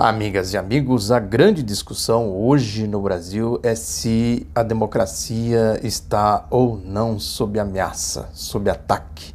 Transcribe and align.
Amigas 0.00 0.52
e 0.52 0.56
amigos, 0.56 1.10
a 1.10 1.18
grande 1.18 1.60
discussão 1.60 2.30
hoje 2.30 2.86
no 2.86 3.02
Brasil 3.02 3.58
é 3.64 3.74
se 3.74 4.46
a 4.54 4.62
democracia 4.62 5.80
está 5.82 6.46
ou 6.50 6.76
não 6.78 7.18
sob 7.18 7.58
ameaça, 7.58 8.28
sob 8.32 8.70
ataque. 8.70 9.34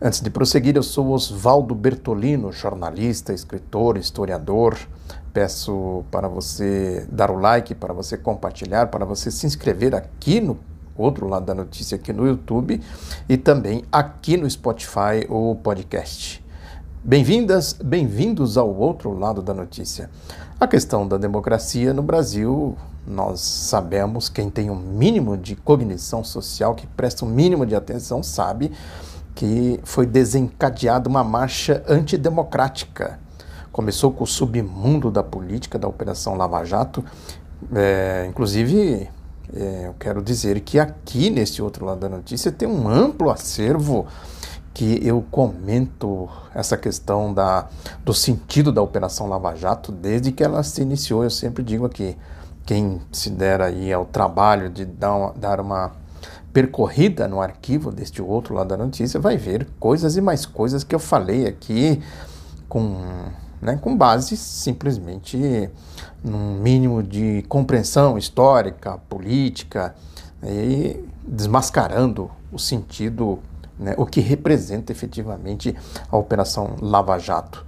Antes 0.00 0.20
de 0.20 0.30
prosseguir, 0.30 0.76
eu 0.76 0.84
sou 0.84 1.10
Oswaldo 1.10 1.74
Bertolino, 1.74 2.52
jornalista, 2.52 3.32
escritor, 3.32 3.96
historiador. 3.96 4.78
Peço 5.32 6.04
para 6.08 6.28
você 6.28 7.04
dar 7.10 7.28
o 7.28 7.40
like, 7.40 7.74
para 7.74 7.92
você 7.92 8.16
compartilhar, 8.16 8.86
para 8.92 9.04
você 9.04 9.28
se 9.28 9.44
inscrever 9.44 9.92
aqui 9.92 10.40
no 10.40 10.56
outro 10.96 11.26
lado 11.26 11.46
da 11.46 11.54
notícia, 11.54 11.96
aqui 11.96 12.12
no 12.12 12.28
YouTube 12.28 12.80
e 13.28 13.36
também 13.36 13.82
aqui 13.90 14.36
no 14.36 14.48
Spotify 14.48 15.26
ou 15.28 15.56
podcast. 15.56 16.48
Bem-vindas, 17.02 17.72
bem-vindos 17.72 18.58
ao 18.58 18.68
outro 18.68 19.18
lado 19.18 19.40
da 19.40 19.54
notícia. 19.54 20.10
A 20.60 20.66
questão 20.66 21.08
da 21.08 21.16
democracia 21.16 21.94
no 21.94 22.02
Brasil, 22.02 22.76
nós 23.06 23.40
sabemos, 23.40 24.28
quem 24.28 24.50
tem 24.50 24.68
um 24.68 24.76
mínimo 24.76 25.34
de 25.34 25.56
cognição 25.56 26.22
social, 26.22 26.74
que 26.74 26.86
presta 26.86 27.24
um 27.24 27.28
mínimo 27.28 27.64
de 27.64 27.74
atenção, 27.74 28.22
sabe 28.22 28.70
que 29.34 29.80
foi 29.82 30.04
desencadeada 30.04 31.08
uma 31.08 31.24
marcha 31.24 31.82
antidemocrática. 31.88 33.18
Começou 33.72 34.12
com 34.12 34.24
o 34.24 34.26
submundo 34.26 35.10
da 35.10 35.22
política, 35.22 35.78
da 35.78 35.88
Operação 35.88 36.34
Lava 36.34 36.62
Jato. 36.66 37.02
É, 37.74 38.26
inclusive, 38.28 39.08
é, 39.54 39.86
eu 39.86 39.94
quero 39.98 40.20
dizer 40.20 40.60
que 40.60 40.78
aqui, 40.78 41.30
nesse 41.30 41.62
outro 41.62 41.86
lado 41.86 42.00
da 42.00 42.10
notícia, 42.10 42.52
tem 42.52 42.68
um 42.68 42.86
amplo 42.86 43.30
acervo 43.30 44.06
que 44.72 45.00
eu 45.06 45.24
comento 45.30 46.28
essa 46.54 46.76
questão 46.76 47.34
da, 47.34 47.68
do 48.04 48.14
sentido 48.14 48.72
da 48.72 48.80
Operação 48.80 49.28
Lava 49.28 49.54
Jato 49.54 49.90
desde 49.92 50.32
que 50.32 50.42
ela 50.42 50.62
se 50.62 50.82
iniciou. 50.82 51.24
Eu 51.24 51.30
sempre 51.30 51.62
digo 51.62 51.84
aqui, 51.84 52.16
quem 52.64 53.00
se 53.10 53.30
der 53.30 53.60
aí 53.60 53.92
ao 53.92 54.04
trabalho 54.04 54.70
de 54.70 54.84
dar 54.84 55.14
uma, 55.14 55.32
dar 55.32 55.60
uma 55.60 55.92
percorrida 56.52 57.28
no 57.28 57.40
arquivo 57.40 57.92
deste 57.92 58.20
outro 58.20 58.54
lado 58.54 58.68
da 58.68 58.76
notícia, 58.76 59.20
vai 59.20 59.36
ver 59.36 59.68
coisas 59.78 60.16
e 60.16 60.20
mais 60.20 60.44
coisas 60.46 60.82
que 60.82 60.94
eu 60.94 60.98
falei 60.98 61.46
aqui 61.46 62.02
com, 62.68 62.96
né, 63.60 63.76
com 63.76 63.96
base 63.96 64.36
simplesmente 64.36 65.70
num 66.22 66.54
mínimo 66.54 67.02
de 67.02 67.44
compreensão 67.48 68.18
histórica, 68.18 68.98
política 69.08 69.94
e 70.42 71.04
desmascarando 71.26 72.30
o 72.52 72.58
sentido 72.58 73.38
né, 73.80 73.94
o 73.96 74.04
que 74.04 74.20
representa 74.20 74.92
efetivamente 74.92 75.74
a 76.10 76.16
Operação 76.16 76.76
Lava 76.80 77.18
Jato. 77.18 77.64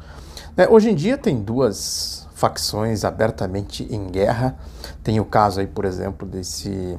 É, 0.56 0.68
hoje 0.68 0.90
em 0.90 0.94
dia 0.94 1.16
tem 1.16 1.40
duas 1.42 2.28
facções 2.34 3.04
abertamente 3.04 3.86
em 3.90 4.08
guerra. 4.08 4.56
Tem 5.02 5.18
o 5.18 5.24
caso 5.24 5.60
aí, 5.60 5.66
por 5.66 5.84
exemplo, 5.84 6.28
desse 6.28 6.98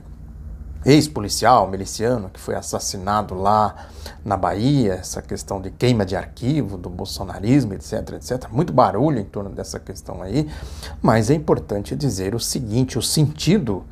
ex-policial 0.86 1.69
miliciano 1.69 2.30
que 2.30 2.39
foi 2.39 2.56
assassinado 2.56 3.36
lá 3.36 3.88
na 4.23 4.36
Bahia, 4.36 4.95
essa 4.95 5.22
questão 5.22 5.61
de 5.61 5.69
queima 5.69 6.06
de 6.06 6.16
arquivo, 6.16 6.78
do 6.78 6.89
bolsonarismo, 6.89 7.73
etc, 7.73 8.14
etc. 8.14 8.50
Muito 8.52 8.73
barulho 8.73 9.19
em 9.19 9.25
torno 9.25 9.50
dessa 9.50 9.80
questão 9.80 10.22
aí, 10.22 10.50
mas 11.02 11.30
é 11.30 11.34
importante 11.34 11.95
dizer 11.95 12.36
o 12.36 12.39
seguinte, 12.39 12.97
o 12.97 13.02
sentido, 13.02 13.84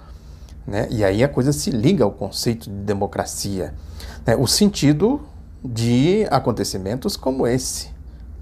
né, 0.66 0.88
e 0.90 1.04
aí 1.04 1.23
a 1.23 1.28
coisa 1.28 1.52
se 1.52 1.72
liga 1.72 2.04
ao 2.04 2.12
conceito 2.12 2.70
de 2.70 2.76
democracia 2.76 3.73
né, 4.26 4.36
o 4.36 4.48
sentido 4.48 5.22
de 5.64 6.26
acontecimentos 6.30 7.16
como 7.16 7.45
esse. 7.45 7.90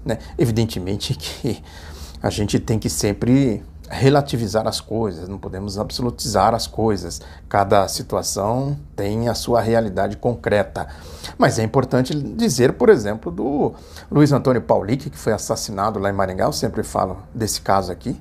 Né? 0.04 0.18
Evidentemente 0.38 1.14
que 1.14 1.62
a 2.22 2.30
gente 2.30 2.58
tem 2.58 2.78
que 2.78 2.88
sempre 2.88 3.62
relativizar 3.92 4.68
as 4.68 4.80
coisas, 4.80 5.28
não 5.28 5.36
podemos 5.36 5.76
absolutizar 5.76 6.54
as 6.54 6.66
coisas. 6.66 7.20
Cada 7.48 7.88
situação 7.88 8.78
tem 8.94 9.28
a 9.28 9.34
sua 9.34 9.60
realidade 9.60 10.16
concreta. 10.16 10.86
Mas 11.36 11.58
é 11.58 11.64
importante 11.64 12.14
dizer, 12.14 12.74
por 12.74 12.88
exemplo, 12.88 13.32
do 13.32 13.74
Luiz 14.08 14.30
Antônio 14.30 14.62
Paulic, 14.62 15.10
que 15.10 15.18
foi 15.18 15.32
assassinado 15.32 15.98
lá 15.98 16.08
em 16.08 16.12
Maringá, 16.12 16.44
eu 16.44 16.52
sempre 16.52 16.84
falo 16.84 17.18
desse 17.34 17.60
caso 17.60 17.90
aqui. 17.90 18.18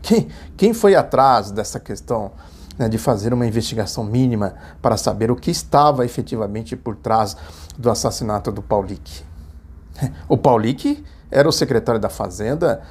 Quem, 0.00 0.28
quem 0.56 0.74
foi 0.74 0.94
atrás 0.94 1.50
dessa 1.50 1.78
questão 1.78 2.32
né, 2.78 2.88
de 2.88 2.98
fazer 2.98 3.32
uma 3.32 3.46
investigação 3.46 4.04
mínima 4.04 4.54
para 4.80 4.96
saber 4.96 5.30
o 5.30 5.36
que 5.36 5.50
estava 5.50 6.04
efetivamente 6.04 6.76
por 6.76 6.96
trás 6.96 7.36
do 7.76 7.90
assassinato 7.90 8.50
do 8.50 8.62
Paulic. 8.62 9.22
O 10.28 10.36
Paulic 10.36 11.04
era 11.30 11.48
o 11.48 11.52
secretário 11.52 12.00
da 12.00 12.08
Fazenda 12.08 12.82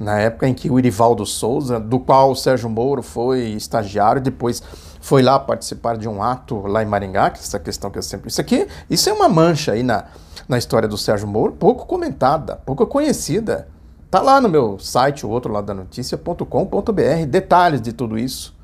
na 0.00 0.18
época 0.18 0.48
em 0.48 0.54
que 0.54 0.70
o 0.70 0.78
Irivaldo 0.78 1.26
Souza, 1.26 1.78
do 1.78 2.00
qual 2.00 2.30
o 2.30 2.34
Sérgio 2.34 2.70
Moro 2.70 3.02
foi 3.02 3.40
estagiário, 3.50 4.20
depois 4.20 4.62
foi 4.98 5.22
lá 5.22 5.38
participar 5.38 5.98
de 5.98 6.08
um 6.08 6.22
ato 6.22 6.66
lá 6.66 6.82
em 6.82 6.86
Maringá, 6.86 7.28
que 7.28 7.38
é 7.38 7.42
essa 7.42 7.58
questão 7.58 7.90
que 7.90 7.98
eu 7.98 8.02
sempre. 8.02 8.28
Isso 8.28 8.40
aqui, 8.40 8.66
isso 8.88 9.10
é 9.10 9.12
uma 9.12 9.28
mancha 9.28 9.72
aí 9.72 9.82
na, 9.82 10.06
na 10.48 10.56
história 10.56 10.88
do 10.88 10.96
Sérgio 10.96 11.28
Moro, 11.28 11.52
pouco 11.52 11.86
comentada, 11.86 12.56
pouco 12.64 12.86
conhecida. 12.86 13.68
Tá 14.10 14.22
lá 14.22 14.40
no 14.40 14.48
meu 14.48 14.78
site, 14.78 15.26
o 15.26 15.28
outro 15.28 15.52
lado 15.52 15.66
da 15.66 15.74
notícia.com.br, 15.74 17.26
detalhes 17.28 17.82
de 17.82 17.92
tudo 17.92 18.18
isso. 18.18 18.58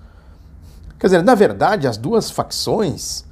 Quer 0.98 1.08
dizer, 1.08 1.22
na 1.22 1.34
verdade, 1.34 1.86
as 1.86 1.96
duas 1.96 2.30
facções, 2.30 3.24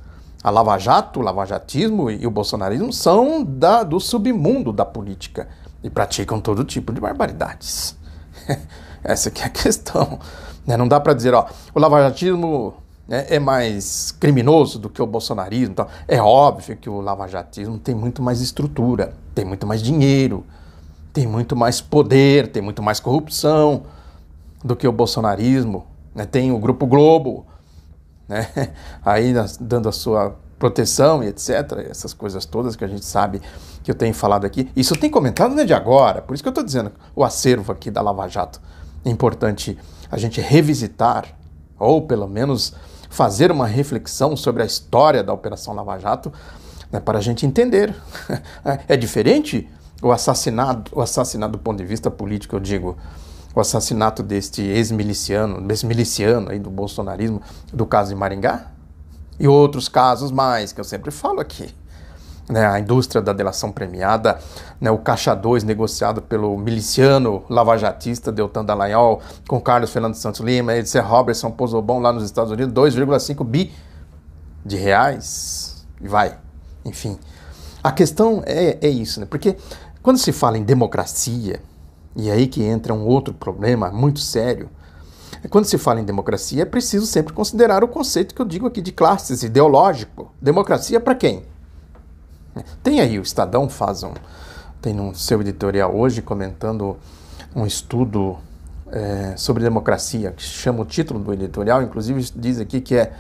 a 0.43 0.51
Lava 0.51 0.77
Jato, 0.79 1.21
o 1.21 1.23
lavajatismo 1.23 2.11
e 2.11 2.27
o 2.27 2.31
bolsonarismo, 2.31 2.93
são 2.93 3.43
da, 3.43 3.83
do 3.83 3.99
submundo 3.99 4.73
da 4.73 4.85
política 4.85 5.49
e 5.83 5.89
praticam 5.89 6.41
todo 6.41 6.65
tipo 6.65 6.93
de 6.93 7.01
barbaridades. 7.01 7.97
Essa 9.03 9.31
aqui 9.31 9.43
é 9.43 9.47
a 9.47 9.51
questão. 9.51 10.19
Né? 10.67 10.77
Não 10.77 10.87
dá 10.87 11.01
para 11.01 11.15
dizer, 11.15 11.33
ó, 11.33 11.47
o 11.75 11.79
lavajatismo 11.79 12.75
né, 13.09 13.27
é 13.29 13.39
mais 13.39 14.13
criminoso 14.13 14.79
do 14.79 14.91
que 14.91 15.01
o 15.01 15.07
bolsonarismo. 15.07 15.73
Então, 15.73 15.87
é 16.07 16.21
óbvio 16.21 16.77
que 16.77 16.91
o 16.91 17.01
lavajatismo 17.01 17.79
tem 17.79 17.95
muito 17.95 18.23
mais 18.23 18.41
estrutura, 18.41 19.15
tem 19.35 19.45
muito 19.45 19.67
mais 19.67 19.83
dinheiro, 19.83 20.45
tem 21.13 21.27
muito 21.27 21.57
mais 21.57 21.81
poder, 21.81 22.49
tem 22.49 22.63
muito 22.63 22.83
mais 22.83 23.01
corrupção 23.01 23.85
do 24.63 24.77
que 24.77 24.87
o 24.87 24.93
bolsonarismo. 24.93 25.87
Né? 26.15 26.27
Tem 26.27 26.53
o 26.53 26.59
Grupo 26.59 26.87
Globo, 26.87 27.47
né? 28.29 28.49
Aí 29.05 29.35
dando 29.61 29.89
a 29.89 29.93
sua 29.93 30.37
proteção 30.59 31.23
e 31.23 31.29
etc. 31.29 31.51
Essas 31.91 32.15
coisas 32.15 32.45
todas 32.45 32.77
que 32.77 32.85
a 32.85 32.89
gente 32.89 33.05
sabe 33.05 33.41
que 33.83 33.91
eu 33.91 33.95
tenho 33.95 34.15
falado 34.15 34.45
aqui. 34.45 34.71
Isso 34.75 34.97
tem 34.97 35.11
comentado 35.11 35.55
não 35.55 35.63
é 35.63 35.67
de 35.67 35.75
agora, 35.75 36.23
por 36.23 36.35
isso 36.35 36.43
que 36.43 36.49
eu 36.49 36.53
estou 36.53 36.65
dizendo 36.65 36.93
o 37.15 37.23
acervo 37.23 37.73
aqui 37.73 37.91
da 37.91 38.01
Lava 38.01 38.27
Jato. 38.29 38.61
É 39.05 39.11
importante 39.11 39.79
a 40.11 40.17
gente 40.17 40.41
revisitar, 40.41 41.27
ou 41.79 42.03
pelo 42.03 42.27
menos 42.27 42.75
fazer 43.11 43.53
uma 43.53 43.67
reflexão 43.67 44.37
sobre 44.37 44.63
a 44.63 44.67
história 44.67 45.23
da 45.23 45.33
Operação 45.33 45.75
Lava 45.75 45.99
Jato, 45.99 46.33
né, 46.91 46.99
para 46.99 47.19
a 47.19 47.21
gente 47.21 47.45
entender. 47.45 47.95
é 48.89 48.97
diferente 48.97 49.69
o 50.03 50.11
assassinato, 50.11 50.97
o 50.97 51.01
assassinato 51.01 51.53
do 51.53 51.59
ponto 51.59 51.79
de 51.79 51.85
vista 51.85 52.11
político, 52.11 52.57
eu 52.57 52.61
digo, 52.61 52.97
o 53.55 53.61
assassinato 53.61 54.23
deste 54.23 54.63
ex-miliciano, 54.63 55.61
desse 55.61 55.87
miliciano 55.87 56.51
aí 56.51 56.59
do 56.59 56.71
bolsonarismo, 56.71 57.41
do 57.73 57.87
caso 57.87 58.11
de 58.11 58.17
Maringá, 58.17 58.73
e 59.39 59.47
outros 59.47 59.89
casos 59.89 60.31
mais, 60.31 60.73
que 60.73 60.81
eu 60.81 60.85
sempre 60.85 61.11
falo 61.11 61.41
aqui. 61.41 61.75
Né, 62.47 62.67
a 62.67 62.79
indústria 62.79 63.23
da 63.23 63.33
delação 63.33 63.73
premiada, 63.73 64.39
né, 64.79 64.91
o 64.91 64.99
Caixa 64.99 65.35
2 65.35 65.65
negociado 65.65 66.21
pelo 66.21 66.59
miliciano 66.59 67.43
lavajatista 67.49 68.31
Deltan 68.31 68.63
Dallagnol 68.63 69.23
com 69.49 69.59
Carlos 69.59 69.91
Fernando 69.91 70.15
Santos 70.15 70.41
Lima, 70.41 70.75
Edson 70.75 71.01
Robertson 71.01 71.51
Pozobon 71.51 72.01
lá 72.01 72.13
nos 72.13 72.23
Estados 72.23 72.53
Unidos, 72.53 72.75
2,5 72.75 73.43
bi 73.45 73.73
de 74.63 74.77
reais, 74.77 75.87
e 75.99 76.07
vai, 76.07 76.37
enfim. 76.85 77.19
A 77.83 77.91
questão 77.91 78.43
é, 78.45 78.77
é 78.79 78.89
isso, 78.91 79.21
né, 79.21 79.27
porque 79.27 79.57
quando 80.03 80.19
se 80.19 80.31
fala 80.31 80.59
em 80.59 80.63
democracia, 80.63 81.63
e 82.17 82.31
aí 82.31 82.47
que 82.47 82.63
entra 82.63 82.95
um 82.95 83.07
outro 83.07 83.35
problema 83.35 83.91
muito 83.91 84.21
sério. 84.21 84.69
Quando 85.51 85.67
se 85.67 85.77
fala 85.77 86.01
em 86.01 86.05
democracia, 86.05 86.63
é 86.63 86.67
preciso 86.67 87.07
sempre 87.07 87.33
considerar 87.33 87.85
o 87.85 87.89
conceito 87.89 88.35
que 88.35 88.41
eu 88.41 88.47
digo 88.47 88.67
aqui 88.67 88.81
de 88.81 88.93
classes, 88.93 89.43
ideológico. 89.43 90.33
Democracia 90.41 91.01
para 91.01 91.15
quem? 91.15 91.45
Tem 92.83 93.01
aí, 93.01 93.19
o 93.19 93.23
Estadão 93.23 93.69
faz 93.69 94.03
um. 94.03 94.15
Tem 94.81 94.95
no 94.95 95.15
seu 95.15 95.41
editorial 95.41 95.95
hoje 95.95 96.23
comentando 96.23 96.97
um 97.55 97.67
estudo 97.67 98.39
é, 98.91 99.35
sobre 99.37 99.63
democracia, 99.63 100.33
que 100.33 100.43
chama 100.43 100.83
o 100.83 100.85
título 100.85 101.21
do 101.21 101.33
editorial, 101.33 101.83
inclusive 101.83 102.31
diz 102.37 102.61
aqui 102.61 102.81
que 102.81 102.95
é 102.95 103.13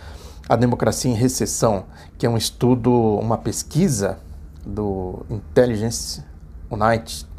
A 0.49 0.57
Democracia 0.57 1.11
em 1.11 1.15
Recessão, 1.15 1.85
que 2.17 2.25
é 2.25 2.31
um 2.31 2.37
estudo, 2.37 2.91
uma 2.93 3.37
pesquisa 3.37 4.19
do 4.65 5.27
Intelligence 5.29 6.23
United 6.71 7.27
é, 7.27 7.34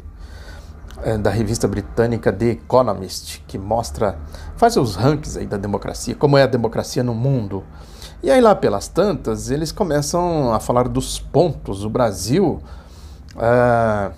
da 1.20 1.30
revista 1.30 1.68
britânica 1.68 2.32
The 2.32 2.46
Economist, 2.46 3.42
que 3.46 3.58
mostra, 3.58 4.18
faz 4.56 4.76
os 4.76 4.96
rankings 4.96 5.38
aí 5.38 5.46
da 5.46 5.56
democracia, 5.56 6.14
como 6.14 6.38
é 6.38 6.42
a 6.42 6.46
democracia 6.46 7.02
no 7.02 7.14
mundo. 7.14 7.62
E 8.22 8.30
aí 8.30 8.40
lá 8.40 8.54
pelas 8.54 8.88
tantas, 8.88 9.50
eles 9.50 9.70
começam 9.70 10.52
a 10.52 10.58
falar 10.58 10.88
dos 10.88 11.18
pontos. 11.18 11.84
O 11.84 11.90
Brasil, 11.90 12.60
é, 13.38 14.10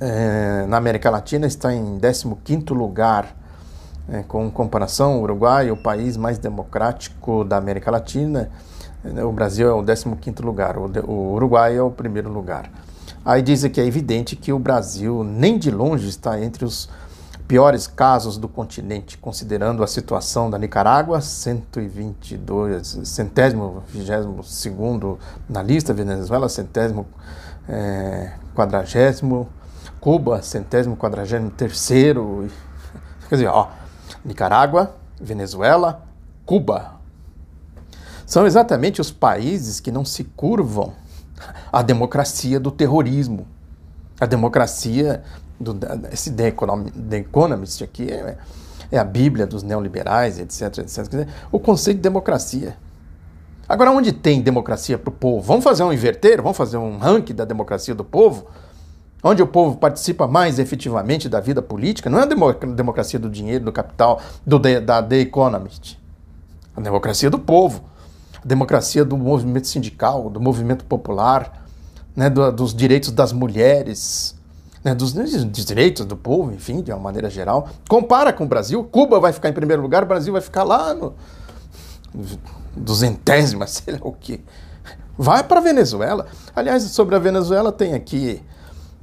é, 0.00 0.66
na 0.66 0.76
América 0.76 1.08
Latina 1.08 1.46
está 1.46 1.72
em 1.72 1.98
15º 1.98 2.74
lugar, 2.74 3.34
é, 4.08 4.22
com 4.22 4.50
comparação, 4.50 5.18
o 5.18 5.22
Uruguai, 5.22 5.70
o 5.70 5.76
país 5.76 6.16
mais 6.16 6.38
democrático 6.38 7.44
da 7.44 7.56
América 7.56 7.90
Latina, 7.90 8.50
é, 9.04 9.24
o 9.24 9.32
Brasil 9.32 9.68
é 9.68 9.72
o 9.72 9.82
15º 9.82 10.44
lugar, 10.44 10.76
o 10.76 11.32
Uruguai 11.34 11.76
é 11.76 11.82
o 11.82 11.90
primeiro 11.90 12.30
lugar. 12.30 12.70
Aí 13.28 13.42
dizem 13.42 13.70
que 13.70 13.78
é 13.78 13.84
evidente 13.84 14.34
que 14.34 14.54
o 14.54 14.58
Brasil 14.58 15.22
nem 15.22 15.58
de 15.58 15.70
longe 15.70 16.08
está 16.08 16.40
entre 16.40 16.64
os 16.64 16.88
piores 17.46 17.86
casos 17.86 18.38
do 18.38 18.48
continente, 18.48 19.18
considerando 19.18 19.84
a 19.84 19.86
situação 19.86 20.48
da 20.48 20.56
Nicarágua, 20.56 21.20
122, 21.20 23.00
centésimo, 23.04 23.82
vigésimo 23.86 24.42
segundo 24.42 25.18
na 25.46 25.62
lista, 25.62 25.92
Venezuela, 25.92 26.48
centésimo, 26.48 27.06
é, 27.68 28.32
quadragésimo, 28.54 29.46
Cuba, 30.00 30.40
centésimo, 30.40 30.96
quadragésimo 30.96 31.50
terceiro, 31.50 32.48
quer 33.28 33.34
dizer, 33.34 33.48
ó, 33.48 33.68
Nicarágua, 34.24 34.96
Venezuela, 35.20 36.02
Cuba. 36.46 36.94
São 38.24 38.46
exatamente 38.46 39.02
os 39.02 39.10
países 39.10 39.80
que 39.80 39.92
não 39.92 40.02
se 40.02 40.24
curvam 40.24 40.94
à 41.72 41.82
democracia 41.82 42.58
do 42.58 42.70
terrorismo, 42.70 43.46
a 44.20 44.26
democracia 44.26 45.22
do, 45.60 45.76
esse 46.12 46.32
The, 46.32 46.48
Economist 47.18 47.82
aqui 47.82 48.10
é, 48.10 48.36
é, 48.90 48.98
a 48.98 49.04
Bíblia 49.04 49.46
dos 49.46 49.62
neoliberais, 49.62 50.38
etc, 50.38 50.78
etc. 50.78 51.28
O 51.50 51.58
conceito 51.58 51.98
de 51.98 52.02
democracia. 52.02 52.76
Agora, 53.68 53.90
onde 53.90 54.12
tem 54.12 54.40
democracia 54.40 54.96
para 54.96 55.10
o 55.10 55.12
povo? 55.12 55.42
Vamos 55.42 55.62
fazer 55.62 55.82
um 55.82 55.92
inverter? 55.92 56.40
Vamos 56.40 56.56
fazer 56.56 56.78
um 56.78 56.96
ranking 56.96 57.34
da 57.34 57.44
democracia 57.44 57.94
do 57.94 58.04
povo? 58.04 58.46
Onde 59.22 59.42
o 59.42 59.46
povo 59.46 59.76
participa 59.76 60.26
mais 60.26 60.58
efetivamente 60.58 61.28
da 61.28 61.40
vida 61.40 61.60
política? 61.60 62.08
Não 62.08 62.20
é 62.20 62.22
a 62.22 62.26
democracia 62.26 63.18
do 63.18 63.28
dinheiro, 63.28 63.64
do 63.64 63.72
capital, 63.72 64.22
do, 64.46 64.58
da 64.58 65.02
The 65.02 65.18
Economist. 65.18 65.98
A 66.74 66.80
democracia 66.80 67.28
do 67.28 67.38
povo. 67.38 67.82
Democracia 68.44 69.04
do 69.04 69.16
movimento 69.16 69.66
sindical, 69.66 70.30
do 70.30 70.40
movimento 70.40 70.84
popular, 70.84 71.66
né, 72.14 72.28
do, 72.28 72.50
dos 72.50 72.74
direitos 72.74 73.10
das 73.10 73.32
mulheres, 73.32 74.34
né, 74.82 74.94
dos, 74.94 75.12
dos, 75.12 75.64
direitos 75.64 76.04
do 76.04 76.16
povo, 76.16 76.52
enfim, 76.52 76.82
de 76.82 76.90
uma 76.90 77.00
maneira 77.00 77.30
geral. 77.30 77.68
Compara 77.88 78.32
com 78.32 78.44
o 78.44 78.46
Brasil, 78.46 78.82
Cuba 78.84 79.20
vai 79.20 79.32
ficar 79.32 79.48
em 79.48 79.52
primeiro 79.52 79.82
lugar, 79.82 80.02
o 80.02 80.06
Brasil 80.06 80.32
vai 80.32 80.42
ficar 80.42 80.64
lá 80.64 80.94
no 80.94 81.14
duzentésima, 82.76 83.66
sei 83.70 83.94
lá 83.94 84.00
o 84.02 84.12
quê. 84.12 84.40
Vai 85.16 85.42
para 85.42 85.58
a 85.58 85.62
Venezuela. 85.62 86.26
Aliás, 86.54 86.82
sobre 86.84 87.14
a 87.14 87.18
Venezuela 87.18 87.72
tem 87.72 87.94
aqui 87.94 88.42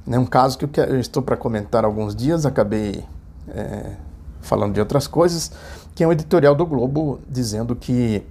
né, 0.06 0.18
um 0.18 0.24
caso 0.24 0.58
que 0.58 0.80
eu, 0.80 0.84
eu 0.84 1.00
estou 1.00 1.22
para 1.22 1.36
comentar 1.36 1.84
há 1.84 1.86
alguns 1.86 2.14
dias, 2.16 2.46
acabei 2.46 3.04
é, 3.48 3.92
falando 4.40 4.74
de 4.74 4.80
outras 4.80 5.06
coisas, 5.06 5.50
que 5.94 6.04
é 6.04 6.06
um 6.06 6.12
editorial 6.12 6.54
do 6.54 6.64
Globo 6.64 7.20
dizendo 7.28 7.74
que 7.74 8.22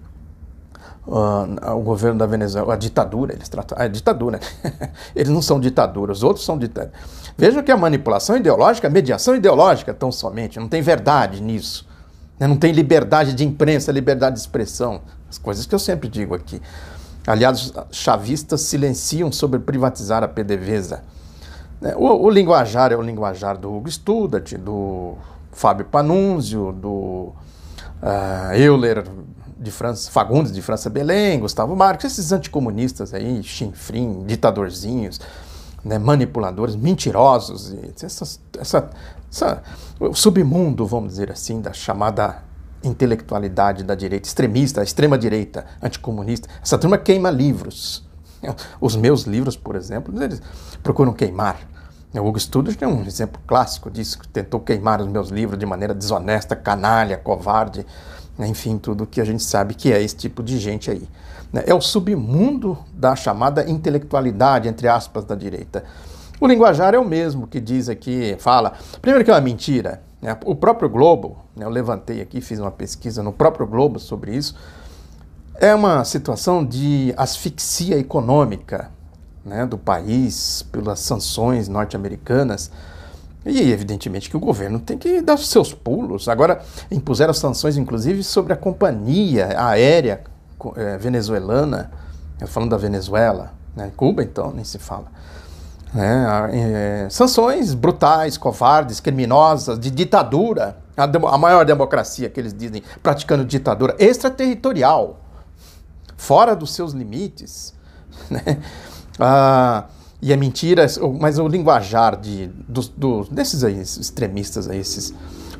o 1.07 1.81
governo 1.81 2.17
da 2.17 2.25
Venezuela, 2.25 2.73
a 2.73 2.77
ditadura, 2.77 3.33
eles 3.33 3.47
tratam. 3.47 3.77
Ah, 3.79 3.85
é 3.85 3.89
ditadura, 3.89 4.39
né? 4.39 4.89
eles 5.15 5.29
não 5.29 5.41
são 5.41 5.59
ditadura, 5.59 6.11
os 6.11 6.23
outros 6.23 6.45
são 6.45 6.57
ditadura. 6.57 6.93
Vejam 7.37 7.61
que 7.61 7.71
a 7.71 7.77
manipulação 7.77 8.37
ideológica, 8.37 8.87
a 8.87 8.89
mediação 8.89 9.35
ideológica, 9.35 9.93
tão 9.93 10.11
somente, 10.11 10.59
não 10.59 10.67
tem 10.67 10.81
verdade 10.81 11.41
nisso. 11.41 11.87
Né? 12.39 12.47
Não 12.47 12.57
tem 12.57 12.71
liberdade 12.71 13.33
de 13.33 13.45
imprensa, 13.45 13.91
liberdade 13.91 14.35
de 14.35 14.41
expressão. 14.41 15.01
As 15.29 15.37
coisas 15.37 15.65
que 15.65 15.75
eu 15.75 15.79
sempre 15.79 16.09
digo 16.09 16.33
aqui. 16.33 16.61
Aliados 17.27 17.73
chavistas 17.91 18.61
silenciam 18.61 19.31
sobre 19.31 19.59
privatizar 19.59 20.23
a 20.23 20.27
PDVSA. 20.27 21.03
Né? 21.81 21.93
O, 21.95 22.25
o 22.25 22.29
linguajar 22.29 22.91
é 22.91 22.95
o 22.95 23.01
linguajar 23.01 23.57
do 23.57 23.73
Hugo 23.73 23.89
Studart, 23.91 24.53
do 24.55 25.15
Fábio 25.51 25.85
Panunzio, 25.85 26.71
do 26.71 27.33
uh, 28.01 28.53
Euler 28.55 29.03
de 29.57 29.71
França, 29.71 30.11
Fagundes 30.11 30.51
de 30.51 30.61
França 30.61 30.89
Belém, 30.89 31.39
Gustavo 31.39 31.75
Marques, 31.75 32.11
esses 32.11 32.31
anticomunistas 32.31 33.13
aí, 33.13 33.41
chinfrim, 33.43 34.23
ditadorzinhos, 34.25 35.19
né, 35.83 35.97
manipuladores, 35.97 36.75
mentirosos, 36.75 37.73
essa, 38.01 38.39
essa, 38.59 38.89
essa, 39.31 39.63
o 39.99 40.13
submundo, 40.13 40.85
vamos 40.85 41.11
dizer 41.11 41.31
assim, 41.31 41.61
da 41.61 41.71
chamada 41.71 42.43
intelectualidade 42.83 43.83
da 43.83 43.95
direita 43.95 44.27
extremista, 44.27 44.83
extrema-direita 44.83 45.65
anticomunista, 45.81 46.47
essa 46.61 46.77
turma 46.77 46.97
queima 46.97 47.29
livros. 47.29 48.03
Os 48.79 48.95
meus 48.95 49.23
livros, 49.23 49.55
por 49.55 49.75
exemplo, 49.75 50.21
eles 50.21 50.41
procuram 50.83 51.13
queimar. 51.13 51.59
O 52.13 52.19
Hugo 52.27 52.39
Studas 52.39 52.77
é 52.79 52.87
um 52.87 53.03
exemplo 53.03 53.41
clássico 53.45 53.91
disso, 53.91 54.19
que 54.19 54.27
tentou 54.29 54.61
queimar 54.61 55.01
os 55.01 55.07
meus 55.07 55.29
livros 55.29 55.59
de 55.59 55.65
maneira 55.65 55.93
desonesta, 55.93 56.55
canalha, 56.55 57.17
covarde, 57.17 57.85
enfim, 58.39 58.77
tudo 58.77 59.05
que 59.05 59.21
a 59.21 59.25
gente 59.25 59.43
sabe 59.43 59.73
que 59.73 59.91
é 59.91 60.01
esse 60.01 60.15
tipo 60.15 60.43
de 60.43 60.57
gente 60.59 60.91
aí. 60.91 61.07
Né? 61.53 61.63
É 61.65 61.73
o 61.73 61.79
submundo 61.79 62.77
da 62.93 63.15
chamada 63.15 63.69
intelectualidade, 63.69 64.67
entre 64.67 64.87
aspas, 64.87 65.23
da 65.23 65.35
direita. 65.35 65.83
O 66.39 66.47
linguajar 66.47 66.93
é 66.93 66.99
o 66.99 67.05
mesmo 67.05 67.47
que 67.47 67.61
diz 67.61 67.87
aqui, 67.87 68.35
fala. 68.39 68.73
Primeiro 69.01 69.23
que 69.23 69.31
é 69.31 69.33
uma 69.33 69.41
mentira. 69.41 70.01
Né? 70.21 70.37
O 70.43 70.53
próprio 70.53 70.89
Globo, 70.89 71.37
né? 71.55 71.65
eu 71.65 71.69
levantei 71.69 72.21
aqui, 72.21 72.41
fiz 72.41 72.59
uma 72.59 72.71
pesquisa 72.71 73.23
no 73.23 73.31
próprio 73.31 73.65
Globo 73.65 73.99
sobre 73.99 74.35
isso. 74.35 74.55
É 75.55 75.73
uma 75.73 76.03
situação 76.03 76.65
de 76.65 77.13
asfixia 77.15 77.97
econômica 77.97 78.91
né, 79.45 79.65
do 79.65 79.77
país 79.77 80.65
pelas 80.71 80.99
sanções 80.99 81.69
norte-americanas. 81.69 82.69
E 83.45 83.71
evidentemente 83.71 84.29
que 84.29 84.35
o 84.35 84.39
governo 84.39 84.79
tem 84.79 84.97
que 84.97 85.21
dar 85.21 85.35
os 85.35 85.47
seus 85.47 85.71
pulos. 85.71 86.27
Agora, 86.27 86.61
impuseram 86.89 87.33
sanções, 87.33 87.77
inclusive, 87.77 88.23
sobre 88.23 88.53
a 88.53 88.55
companhia 88.55 89.49
aérea 89.55 90.23
é, 90.75 90.97
venezuelana, 90.97 91.91
falando 92.47 92.71
da 92.71 92.77
Venezuela, 92.77 93.53
né? 93.75 93.91
Cuba 93.95 94.23
então, 94.23 94.51
nem 94.51 94.63
se 94.63 94.79
fala. 94.79 95.05
É, 95.95 97.05
é, 97.05 97.09
sanções 97.09 97.73
brutais, 97.73 98.37
covardes, 98.37 98.99
criminosas, 98.99 99.79
de 99.79 99.91
ditadura, 99.91 100.77
a, 100.97 101.03
a, 101.03 101.37
maior 101.37 101.65
democracia 101.65 102.29
que 102.29 102.39
eles 102.39 102.53
dizem, 102.53 102.81
praticando 103.03 103.45
ditadura 103.45 103.95
extraterritorial, 103.99 105.19
fora 106.17 106.55
dos 106.55 106.73
seus 106.73 106.93
limites. 106.93 107.73
Né? 108.29 108.59
Ah, 109.19 109.85
e 110.21 110.31
é 110.31 110.35
mentira, 110.35 110.85
mas 111.19 111.37
o 111.37 111.47
linguajar 111.47 112.19
de, 112.19 112.49
desses 113.31 113.63
aí, 113.63 113.79
extremistas, 113.79 114.67
aí, 114.69 114.79
esses 114.79 115.13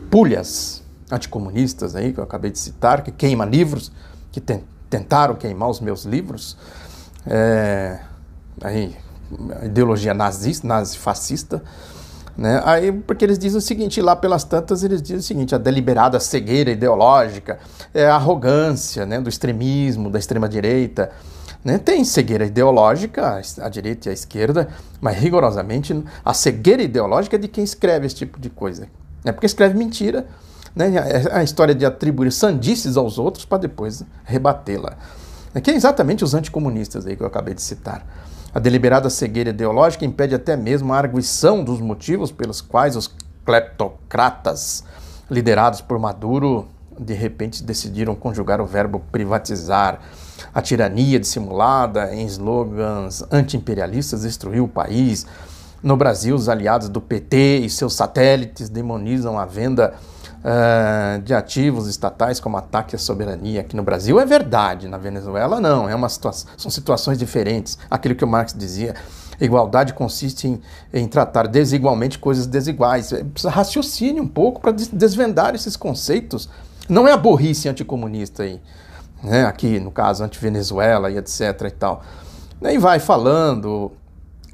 pulhas 0.10 0.84
anticomunistas 1.12 1.96
aí, 1.96 2.14
que 2.14 2.20
eu 2.20 2.24
acabei 2.24 2.50
de 2.50 2.58
citar, 2.58 3.04
que 3.04 3.12
queima 3.12 3.46
livros, 3.46 3.92
que 4.32 4.42
tentaram 4.90 5.36
queimar 5.36 5.70
os 5.70 5.80
meus 5.80 6.04
livros, 6.04 6.58
é, 7.28 8.00
aí, 8.62 8.96
ideologia 9.64 10.14
nazista, 10.14 10.68
nazifascista, 10.68 11.62
né? 12.38 12.62
Aí, 12.66 12.92
porque 12.92 13.24
eles 13.24 13.40
dizem 13.40 13.58
o 13.58 13.62
seguinte, 13.62 14.02
lá 14.02 14.16
pelas 14.16 14.44
tantas 14.44 14.84
eles 14.84 15.02
dizem 15.02 15.18
o 15.18 15.24
seguinte, 15.24 15.56
a 15.56 15.58
deliberada 15.58 16.20
cegueira 16.20 16.70
ideológica, 16.70 17.60
é 17.94 18.08
a 18.08 18.16
arrogância 18.16 19.06
né, 19.06 19.22
do 19.22 19.30
extremismo, 19.30 20.10
da 20.10 20.20
extrema-direita, 20.20 21.12
né? 21.66 21.80
Tem 21.80 22.06
cegueira 22.06 22.46
ideológica, 22.46 23.42
a 23.60 23.70
direita 23.70 24.08
e 24.08 24.12
a 24.12 24.14
esquerda, 24.14 24.70
mas 25.02 25.18
rigorosamente 25.18 26.00
a 26.24 26.32
cegueira 26.32 26.84
ideológica 26.84 27.38
é 27.38 27.40
de 27.40 27.48
quem 27.48 27.64
escreve 27.64 28.06
esse 28.06 28.16
tipo 28.16 28.40
de 28.40 28.52
coisa. 28.52 28.88
É 29.26 29.32
porque 29.32 29.48
escreve 29.48 29.76
mentira, 29.76 30.28
né? 30.76 30.94
A 31.32 31.42
história 31.42 31.74
de 31.74 31.84
atribuir 31.84 32.32
sandices 32.32 32.96
aos 32.96 33.18
outros 33.18 33.46
para 33.46 33.58
depois 33.58 34.04
rebatê-la. 34.24 34.96
É 35.56 35.60
que 35.60 35.72
é 35.72 35.74
exatamente 35.74 36.24
os 36.24 36.36
anticomunistas 36.36 37.08
aí 37.08 37.16
que 37.16 37.24
eu 37.24 37.28
acabei 37.28 37.56
de 37.56 37.64
citar. 37.64 38.06
A 38.54 38.60
deliberada 38.60 39.10
cegueira 39.10 39.50
ideológica 39.50 40.06
impede 40.06 40.36
até 40.36 40.56
mesmo 40.56 40.94
a 40.94 40.98
arguição 40.98 41.64
dos 41.64 41.82
motivos 41.82 42.32
pelos 42.32 42.62
quais 42.62 42.96
os 42.96 43.12
cleptocratas 43.44 44.84
liderados 45.32 45.82
por 45.82 45.98
Maduro 45.98 46.68
de 47.00 47.14
repente 47.14 47.64
decidiram 47.64 48.16
conjugar 48.16 48.62
o 48.62 48.66
verbo 48.66 49.02
privatizar 49.12 50.00
a 50.54 50.62
tirania 50.62 51.20
dissimulada 51.20 52.14
em 52.14 52.26
slogans 52.26 53.24
anti-imperialistas 53.32 54.22
destruiu 54.22 54.66
o 54.66 54.68
país. 54.68 55.26
No 55.82 55.96
Brasil, 55.96 56.36
os 56.36 56.50
aliados 56.50 56.90
do 56.90 57.00
PT 57.00 57.60
e 57.60 57.70
seus 57.70 57.94
satélites 57.94 58.70
demonizam 58.70 59.38
a 59.38 59.46
venda 59.46 59.94
uh, 60.40 61.22
de 61.22 61.34
ativos 61.34 61.88
estatais 61.88 62.40
como 62.40 62.58
ataque 62.58 62.96
à 62.96 63.00
soberania. 63.00 63.62
Aqui 63.62 63.76
no 63.76 63.84
Brasil 63.84 64.20
é 64.20 64.26
verdade, 64.26 64.88
na 64.88 64.98
Venezuela 64.98 65.60
não. 65.60 65.88
É 65.88 65.96
uma 65.96 66.10
situação, 66.10 66.50
são 66.58 66.72
situações 66.72 67.18
diferentes. 67.18 67.78
Aquilo 67.90 68.16
que 68.16 68.24
o 68.24 68.28
Marx 68.28 68.54
dizia. 68.54 68.96
Igualdade 69.40 69.94
consiste 69.94 70.48
em, 70.48 70.62
em 70.94 71.08
tratar 71.10 71.48
desigualmente 71.48 72.18
coisas 72.18 72.48
desiguais. 72.48 73.12
Precisa 73.34 73.52
raciocínio 73.52 74.24
um 74.24 74.28
pouco 74.28 74.62
para 74.62 74.72
desvendar 74.72 75.54
esses 75.54 75.76
conceitos. 75.76 76.50
Não 76.88 77.08
é 77.08 77.12
a 77.12 77.18
burrice 77.18 77.68
anticomunista 77.68 78.44
aí 78.44 78.62
né, 79.24 79.46
aqui 79.46 79.80
no 79.80 79.92
caso 79.92 80.24
anti-Venezuela 80.24 81.10
e 81.10 81.18
etc 81.18 81.62
e 81.68 81.72
tal. 81.72 82.04
E 82.62 82.78
vai 82.78 83.00
falando 83.00 83.92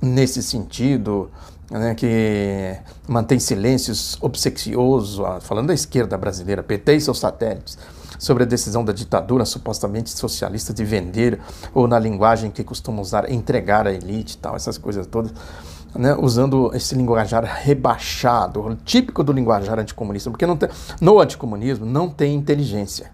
nesse 0.01 0.41
sentido 0.41 1.29
né, 1.69 1.93
que 1.93 2.75
mantém 3.07 3.39
silêncios 3.39 4.17
obsequioso, 4.21 5.23
falando 5.41 5.67
da 5.67 5.73
esquerda 5.73 6.17
brasileira, 6.17 6.63
PT 6.63 6.95
e 6.95 7.01
seus 7.01 7.19
satélites, 7.19 7.77
sobre 8.17 8.43
a 8.43 8.45
decisão 8.45 8.83
da 8.83 8.91
ditadura 8.91 9.45
supostamente 9.45 10.09
socialista 10.09 10.73
de 10.73 10.83
vender, 10.83 11.39
ou 11.73 11.87
na 11.87 11.97
linguagem 11.97 12.51
que 12.51 12.63
costuma 12.63 13.01
usar, 13.01 13.31
entregar 13.31 13.87
à 13.87 13.93
elite 13.93 14.35
e 14.35 14.37
tal, 14.37 14.55
essas 14.55 14.77
coisas 14.77 15.07
todas. 15.07 15.31
Né, 15.93 16.15
usando 16.17 16.71
esse 16.73 16.95
linguajar 16.95 17.43
rebaixado, 17.43 18.77
típico 18.85 19.23
do 19.25 19.33
linguajar 19.33 19.77
anticomunista, 19.77 20.29
porque 20.29 20.45
não 20.45 20.55
tem, 20.55 20.69
no 21.01 21.19
anticomunismo 21.19 21.85
não 21.85 22.09
tem 22.09 22.33
inteligência. 22.33 23.11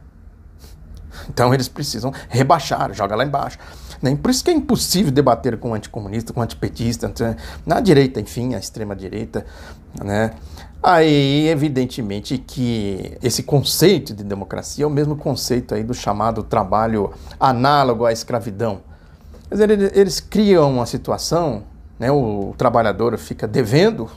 Então 1.30 1.54
eles 1.54 1.68
precisam 1.68 2.14
rebaixar, 2.30 2.94
joga 2.94 3.16
lá 3.16 3.26
embaixo. 3.26 3.58
Né? 4.02 4.16
Por 4.16 4.30
isso 4.30 4.44
que 4.44 4.52
é 4.52 4.54
impossível 4.54 5.12
debater 5.12 5.58
com 5.58 5.72
o 5.72 5.74
anticomunista, 5.74 6.34
com 6.34 6.40
o 6.40 6.44
antipetista, 6.44 7.12
na 7.66 7.80
direita, 7.80 8.20
enfim, 8.20 8.54
a 8.54 8.60
extrema-direita. 8.60 9.46
Né? 10.04 10.32
Aí, 10.82 11.48
evidentemente, 11.48 12.38
que 12.38 13.18
esse 13.24 13.44
conceito 13.44 14.14
de 14.14 14.24
democracia 14.24 14.84
é 14.84 14.88
o 14.88 14.92
mesmo 14.92 15.16
conceito 15.16 15.74
aí 15.74 15.84
do 15.84 15.94
chamado 15.94 16.44
trabalho 16.44 17.12
análogo 17.40 18.06
à 18.06 18.12
escravidão. 18.12 18.82
Quer 19.50 19.68
dizer, 19.68 19.98
eles 19.98 20.20
criam 20.20 20.72
uma 20.72 20.86
situação, 20.86 21.64
né, 22.00 22.12
o 22.12 22.54
trabalhador 22.58 23.18
fica 23.18 23.48
devendo 23.48 24.10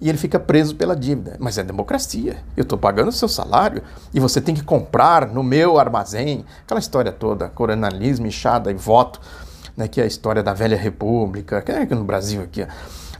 e 0.00 0.08
ele 0.08 0.18
fica 0.18 0.38
preso 0.38 0.76
pela 0.76 0.94
dívida. 0.94 1.36
Mas 1.38 1.58
é 1.58 1.62
democracia. 1.62 2.38
Eu 2.56 2.62
estou 2.62 2.78
pagando 2.78 3.08
o 3.08 3.12
seu 3.12 3.28
salário 3.28 3.82
e 4.14 4.20
você 4.20 4.40
tem 4.40 4.54
que 4.54 4.62
comprar 4.62 5.26
no 5.26 5.42
meu 5.42 5.78
armazém. 5.78 6.44
Aquela 6.64 6.80
história 6.80 7.12
toda, 7.12 7.48
coronalismo, 7.48 8.26
inchada 8.26 8.70
e 8.70 8.74
voto, 8.74 9.20
né, 9.76 9.88
que 9.88 10.00
é 10.00 10.04
a 10.04 10.06
história 10.06 10.42
da 10.42 10.52
velha 10.52 10.76
república, 10.76 11.60
que 11.60 11.72
é 11.72 11.84
no 11.86 12.04
Brasil 12.04 12.42
aqui, 12.42 12.66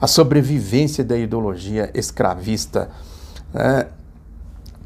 a 0.01 0.07
sobrevivência 0.07 1.05
da 1.05 1.17
ideologia 1.17 1.91
escravista. 1.95 2.89
Né? 3.53 3.87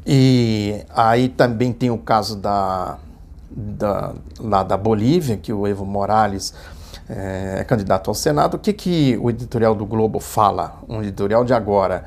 E 0.05 0.83
aí 0.89 1.29
também 1.29 1.71
tem 1.71 1.89
o 1.89 1.97
caso 1.97 2.35
da, 2.35 2.97
da, 3.49 4.13
lá 4.39 4.63
da 4.63 4.75
Bolívia, 4.75 5.37
que 5.37 5.53
o 5.53 5.67
Evo 5.67 5.85
Morales 5.85 6.53
é, 7.09 7.57
é, 7.59 7.63
candidato 7.63 8.09
ao 8.09 8.15
Senado, 8.15 8.55
o 8.55 8.59
que, 8.59 8.73
que 8.73 9.17
o 9.21 9.29
editorial 9.29 9.75
do 9.75 9.85
Globo 9.85 10.19
fala? 10.19 10.81
Um 10.87 11.01
editorial 11.01 11.43
de 11.43 11.53
agora. 11.53 12.05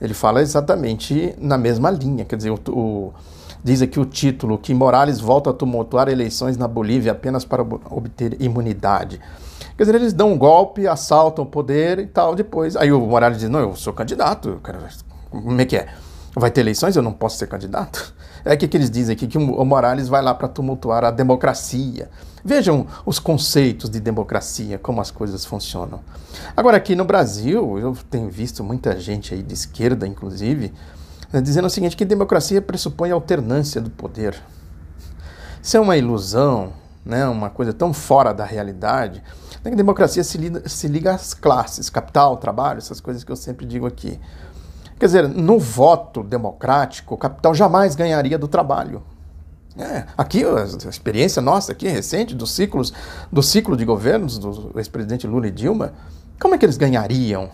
Ele 0.00 0.14
fala 0.14 0.42
exatamente 0.42 1.34
na 1.38 1.56
mesma 1.56 1.90
linha, 1.90 2.24
quer 2.24 2.36
dizer, 2.36 2.50
o, 2.50 2.58
o, 2.68 3.14
diz 3.62 3.82
aqui 3.82 4.00
o 4.00 4.04
título 4.04 4.58
que 4.58 4.74
Morales 4.74 5.20
volta 5.20 5.50
a 5.50 5.52
tumultuar 5.52 6.08
eleições 6.08 6.56
na 6.56 6.66
Bolívia 6.66 7.12
apenas 7.12 7.44
para 7.44 7.62
obter 7.62 8.40
imunidade. 8.40 9.20
Quer 9.76 9.84
dizer, 9.84 9.94
eles 9.94 10.12
dão 10.12 10.32
um 10.32 10.38
golpe, 10.38 10.86
assaltam 10.86 11.44
o 11.44 11.46
poder 11.46 11.98
e 11.98 12.06
tal, 12.06 12.34
depois. 12.34 12.76
Aí 12.76 12.92
o 12.92 13.00
Morales 13.00 13.38
diz: 13.38 13.48
Não, 13.48 13.60
eu 13.60 13.76
sou 13.76 13.92
candidato. 13.92 14.60
Como 15.30 15.60
é 15.60 15.64
que 15.64 15.76
é? 15.76 15.88
Vai 16.34 16.50
ter 16.50 16.62
eleições? 16.62 16.96
Eu 16.96 17.02
não 17.02 17.12
posso 17.12 17.38
ser 17.38 17.46
candidato? 17.46 18.12
É 18.44 18.56
que, 18.56 18.66
que 18.66 18.76
eles 18.76 18.90
dizem 18.90 19.14
aqui: 19.14 19.28
que 19.28 19.38
o 19.38 19.64
Morales 19.64 20.08
vai 20.08 20.20
lá 20.20 20.34
para 20.34 20.48
tumultuar 20.48 21.04
a 21.04 21.12
democracia. 21.12 22.10
Vejam 22.44 22.88
os 23.06 23.20
conceitos 23.20 23.88
de 23.88 24.00
democracia, 24.00 24.76
como 24.78 25.00
as 25.00 25.12
coisas 25.12 25.44
funcionam. 25.44 26.00
Agora, 26.56 26.76
aqui 26.76 26.96
no 26.96 27.04
Brasil, 27.04 27.78
eu 27.78 27.96
tenho 28.10 28.28
visto 28.28 28.64
muita 28.64 28.98
gente 28.98 29.32
aí 29.32 29.44
de 29.44 29.54
esquerda, 29.54 30.08
inclusive, 30.08 30.72
né, 31.32 31.40
dizendo 31.40 31.66
o 31.66 31.70
seguinte: 31.70 31.96
que 31.96 32.04
democracia 32.04 32.60
pressupõe 32.60 33.12
alternância 33.12 33.80
do 33.80 33.90
poder. 33.90 34.34
Isso 35.62 35.76
é 35.76 35.80
uma 35.80 35.96
ilusão, 35.96 36.72
né, 37.06 37.24
uma 37.28 37.48
coisa 37.48 37.72
tão 37.72 37.92
fora 37.92 38.34
da 38.34 38.44
realidade. 38.44 39.22
A 39.64 39.70
democracia 39.70 40.24
se 40.24 40.36
liga, 40.36 40.68
se 40.68 40.88
liga 40.88 41.14
às 41.14 41.32
classes, 41.32 41.88
capital, 41.88 42.36
trabalho, 42.38 42.78
essas 42.78 43.00
coisas 43.00 43.22
que 43.22 43.30
eu 43.30 43.36
sempre 43.36 43.64
digo 43.64 43.86
aqui. 43.86 44.18
Quer 45.02 45.06
dizer, 45.06 45.28
no 45.28 45.58
voto 45.58 46.22
democrático, 46.22 47.16
o 47.16 47.18
capital 47.18 47.52
jamais 47.52 47.96
ganharia 47.96 48.38
do 48.38 48.46
trabalho. 48.46 49.02
É, 49.76 50.04
aqui, 50.16 50.44
a 50.44 50.88
experiência 50.88 51.42
nossa 51.42 51.72
aqui, 51.72 51.88
recente, 51.88 52.36
dos 52.36 52.52
ciclos, 52.52 52.92
do 53.32 53.42
ciclo 53.42 53.76
de 53.76 53.84
governos 53.84 54.38
do 54.38 54.70
ex-presidente 54.76 55.26
Lula 55.26 55.48
e 55.48 55.50
Dilma, 55.50 55.92
como 56.40 56.54
é 56.54 56.58
que 56.58 56.64
eles 56.64 56.76
ganhariam? 56.76 57.50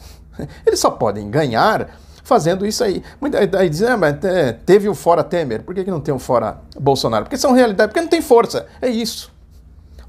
Eles 0.67 0.79
só 0.79 0.91
podem 0.91 1.31
ganhar 1.31 1.89
fazendo 2.23 2.67
isso 2.67 2.85
aí. 2.85 3.03
Aí 3.59 3.71
dizem, 3.71 3.89
ah, 3.89 3.97
mas 3.97 4.17
teve 4.67 4.87
o 4.87 4.95
fora 4.95 5.25
Temer, 5.25 5.63
por 5.63 5.75
que, 5.75 5.85
que 5.85 5.91
não 5.91 6.03
tem 6.03 6.13
o 6.13 6.19
fora 6.19 6.61
Bolsonaro? 6.79 7.25
Porque 7.25 7.39
são 7.39 7.53
realidade, 7.53 7.93
porque 7.93 8.03
não 8.03 8.11
tem 8.11 8.21
força. 8.21 8.67
É 8.79 8.91
isso. 8.91 9.33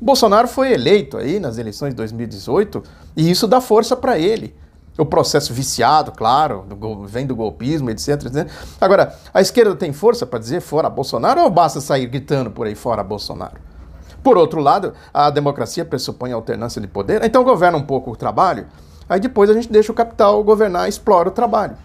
Bolsonaro 0.01 0.49
foi 0.49 0.73
eleito 0.73 1.15
aí 1.15 1.39
nas 1.39 1.57
eleições 1.57 1.91
de 1.91 1.95
2018 1.95 2.83
e 3.15 3.31
isso 3.31 3.47
dá 3.47 3.61
força 3.61 3.95
para 3.95 4.19
ele 4.19 4.53
o 4.99 5.05
processo 5.05 5.53
viciado, 5.53 6.11
claro, 6.11 6.65
do, 6.67 7.05
vem 7.05 7.25
do 7.25 7.35
golpismo, 7.35 7.89
etc, 7.89 8.25
etc. 8.25 8.47
Agora, 8.79 9.15
a 9.33 9.39
esquerda 9.39 9.75
tem 9.75 9.93
força 9.93 10.25
para 10.25 10.39
dizer 10.39 10.59
fora 10.59 10.89
Bolsonaro 10.89 11.41
ou 11.41 11.49
basta 11.49 11.79
sair 11.79 12.05
gritando 12.05 12.51
por 12.51 12.67
aí 12.67 12.75
fora 12.75 13.03
Bolsonaro? 13.03 13.61
Por 14.21 14.37
outro 14.37 14.59
lado, 14.59 14.93
a 15.13 15.29
democracia 15.29 15.85
pressupõe 15.85 16.33
alternância 16.33 16.81
de 16.81 16.87
poder, 16.87 17.23
então 17.23 17.43
governa 17.43 17.77
um 17.77 17.83
pouco 17.83 18.11
o 18.11 18.15
trabalho, 18.15 18.67
aí 19.07 19.19
depois 19.19 19.49
a 19.49 19.53
gente 19.53 19.71
deixa 19.71 19.91
o 19.91 19.95
capital 19.95 20.43
governar 20.43 20.87
e 20.87 20.89
explora 20.89 21.29
o 21.29 21.31
trabalho. 21.31 21.77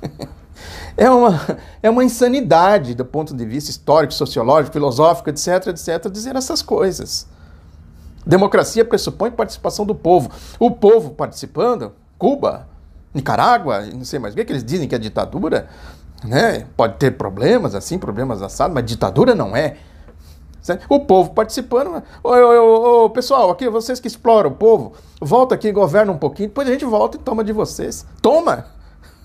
é, 0.96 1.10
uma, 1.10 1.40
é 1.82 1.90
uma 1.90 2.04
insanidade 2.04 2.94
do 2.94 3.04
ponto 3.04 3.34
de 3.34 3.44
vista 3.44 3.70
histórico, 3.70 4.14
sociológico, 4.14 4.72
filosófico, 4.72 5.30
etc, 5.30 5.66
etc, 5.66 6.08
dizer 6.08 6.36
essas 6.36 6.62
coisas. 6.62 7.26
Democracia 8.24 8.84
pressupõe 8.84 9.32
participação 9.32 9.84
do 9.84 9.94
povo. 9.94 10.30
O 10.58 10.70
povo 10.70 11.10
participando 11.10 11.92
Cuba, 12.18 12.66
Nicarágua, 13.14 13.82
não 13.86 14.04
sei 14.04 14.18
mais 14.18 14.34
o 14.34 14.36
que, 14.36 14.44
que 14.44 14.52
eles 14.52 14.64
dizem 14.64 14.88
que 14.88 14.94
é 14.94 14.98
ditadura, 14.98 15.68
né? 16.24 16.66
Pode 16.76 16.96
ter 16.96 17.12
problemas 17.12 17.74
assim, 17.74 17.98
problemas 17.98 18.42
assados, 18.42 18.74
mas 18.74 18.84
ditadura 18.84 19.34
não 19.34 19.56
é. 19.56 19.76
O 20.88 21.00
povo 21.00 21.30
participando. 21.30 22.02
Ô, 22.24 22.30
ô, 22.30 23.04
ô, 23.04 23.10
pessoal, 23.10 23.50
aqui 23.50 23.68
vocês 23.68 24.00
que 24.00 24.08
exploram 24.08 24.50
o 24.50 24.54
povo, 24.54 24.94
volta 25.20 25.54
aqui, 25.54 25.70
governa 25.70 26.10
um 26.10 26.18
pouquinho, 26.18 26.48
depois 26.48 26.68
a 26.68 26.72
gente 26.72 26.84
volta 26.84 27.16
e 27.16 27.20
toma 27.20 27.44
de 27.44 27.52
vocês. 27.52 28.04
Toma! 28.20 28.66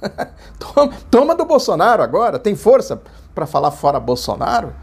toma, 0.59 0.93
toma 1.09 1.35
do 1.35 1.45
Bolsonaro 1.45 2.03
agora. 2.03 2.37
Tem 2.37 2.55
força 2.55 3.01
para 3.33 3.47
falar 3.47 3.71
fora 3.71 3.99
Bolsonaro? 3.99 4.73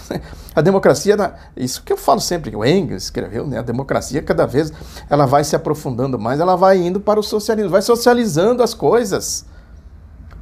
A 0.54 0.60
democracia, 0.60 1.16
isso 1.56 1.82
que 1.82 1.92
eu 1.92 1.96
falo 1.96 2.20
sempre, 2.20 2.54
o 2.54 2.64
Engels 2.64 3.04
escreveu, 3.04 3.46
né? 3.46 3.58
A 3.58 3.62
democracia 3.62 4.20
cada 4.22 4.46
vez 4.46 4.72
ela 5.08 5.24
vai 5.24 5.44
se 5.44 5.56
aprofundando 5.56 6.18
mais, 6.18 6.40
ela 6.40 6.56
vai 6.56 6.78
indo 6.78 7.00
para 7.00 7.18
o 7.18 7.22
socialismo, 7.22 7.70
vai 7.70 7.82
socializando 7.82 8.62
as 8.62 8.74
coisas. 8.74 9.46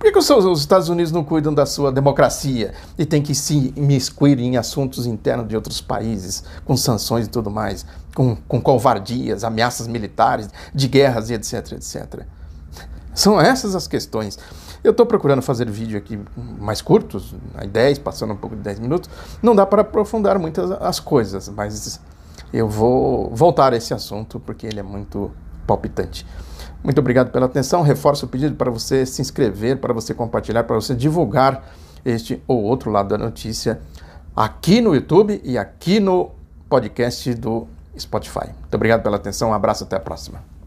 Por 0.00 0.07
que, 0.07 0.12
que 0.12 0.19
os, 0.19 0.30
os 0.30 0.61
Estados 0.61 0.88
Unidos 0.88 1.12
não 1.12 1.23
cuidam 1.23 1.52
da 1.52 1.66
sua 1.66 1.92
democracia 1.92 2.73
e 2.99 3.04
tem 3.04 3.21
que 3.21 3.35
se 3.35 3.73
imiscuir 3.76 4.40
em 4.40 4.57
assuntos 4.57 5.04
internos 5.04 5.47
de 5.47 5.54
outros 5.54 5.83
países, 5.83 6.42
com 6.64 6.75
sanções 6.75 7.26
e 7.26 7.28
tudo 7.28 7.50
mais, 7.50 7.85
com, 8.14 8.35
com 8.35 8.61
covardias, 8.62 9.45
ameaças 9.45 9.87
militares, 9.87 10.49
de 10.75 10.88
guerras 10.88 11.28
e 11.28 11.35
etc, 11.35 11.73
etc. 11.73 12.23
São 13.14 13.38
essas 13.38 13.75
as 13.75 13.87
questões. 13.87 14.38
Eu 14.82 14.92
estou 14.92 15.04
procurando 15.04 15.42
fazer 15.42 15.70
vídeo 15.70 15.99
aqui 15.99 16.18
mais 16.37 16.80
curtos, 16.80 17.34
10, 17.70 17.99
passando 17.99 18.32
um 18.32 18.37
pouco 18.37 18.56
de 18.56 18.62
10 18.62 18.80
minutos. 18.80 19.10
Não 19.42 19.54
dá 19.54 19.66
para 19.66 19.82
aprofundar 19.82 20.38
muitas 20.38 20.70
as 20.70 20.99
coisas, 20.99 21.49
mas 21.49 22.00
eu 22.52 22.68
vou 22.68 23.30
voltar 23.34 23.72
a 23.72 23.76
esse 23.76 23.92
assunto 23.92 24.40
porque 24.40 24.66
ele 24.66 24.80
é 24.80 24.82
muito 24.82 25.30
palpitante. 25.66 26.26
Muito 26.82 26.99
obrigado 26.99 27.30
pela 27.30 27.46
atenção. 27.46 27.82
Reforço 27.82 28.26
o 28.26 28.28
pedido 28.28 28.56
para 28.56 28.70
você 28.70 29.04
se 29.04 29.20
inscrever, 29.20 29.78
para 29.78 29.92
você 29.92 30.14
compartilhar, 30.14 30.64
para 30.64 30.76
você 30.76 30.94
divulgar 30.94 31.64
este 32.04 32.42
ou 32.49 32.62
outro 32.62 32.90
lado 32.90 33.10
da 33.10 33.18
notícia 33.18 33.80
aqui 34.34 34.80
no 34.80 34.94
YouTube 34.94 35.40
e 35.44 35.58
aqui 35.58 36.00
no 36.00 36.30
podcast 36.68 37.34
do 37.34 37.68
Spotify. 37.99 38.46
Muito 38.58 38.75
obrigado 38.75 39.02
pela 39.02 39.16
atenção. 39.16 39.50
Um 39.50 39.54
abraço, 39.54 39.84
até 39.84 39.96
a 39.96 40.00
próxima. 40.00 40.60